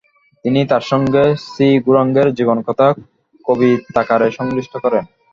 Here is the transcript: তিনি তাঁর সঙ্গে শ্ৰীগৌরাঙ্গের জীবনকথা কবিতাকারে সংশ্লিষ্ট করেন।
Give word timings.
তিনি 0.45 0.61
তাঁর 0.65 0.83
সঙ্গে 0.91 1.23
শ্ৰীগৌরাঙ্গের 1.45 2.27
জীবনকথা 2.33 2.87
কবিতাকারে 3.45 4.27
সংশ্লিষ্ট 4.31 4.73
করেন। 4.77 5.03